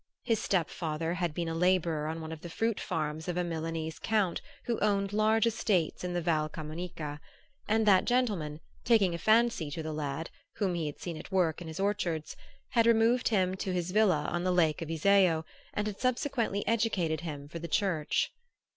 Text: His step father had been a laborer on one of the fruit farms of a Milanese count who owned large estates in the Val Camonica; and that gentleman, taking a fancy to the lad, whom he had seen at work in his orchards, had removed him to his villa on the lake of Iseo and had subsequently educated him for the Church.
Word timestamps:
His 0.23 0.41
step 0.41 0.71
father 0.71 1.13
had 1.13 1.31
been 1.31 1.47
a 1.47 1.53
laborer 1.53 2.07
on 2.07 2.21
one 2.21 2.31
of 2.31 2.41
the 2.41 2.49
fruit 2.49 2.79
farms 2.79 3.27
of 3.27 3.37
a 3.37 3.43
Milanese 3.43 3.99
count 3.99 4.41
who 4.65 4.79
owned 4.79 5.13
large 5.13 5.45
estates 5.45 6.03
in 6.03 6.13
the 6.13 6.23
Val 6.23 6.49
Camonica; 6.49 7.19
and 7.67 7.85
that 7.85 8.05
gentleman, 8.05 8.61
taking 8.83 9.13
a 9.13 9.19
fancy 9.19 9.69
to 9.69 9.83
the 9.83 9.93
lad, 9.93 10.31
whom 10.55 10.73
he 10.73 10.87
had 10.87 10.99
seen 10.99 11.17
at 11.17 11.31
work 11.31 11.61
in 11.61 11.67
his 11.67 11.79
orchards, 11.79 12.35
had 12.69 12.87
removed 12.87 13.27
him 13.27 13.53
to 13.57 13.73
his 13.73 13.91
villa 13.91 14.23
on 14.31 14.43
the 14.43 14.49
lake 14.51 14.81
of 14.81 14.89
Iseo 14.89 15.45
and 15.71 15.85
had 15.85 15.99
subsequently 15.99 16.67
educated 16.67 17.21
him 17.21 17.47
for 17.47 17.59
the 17.59 17.67
Church. 17.67 18.33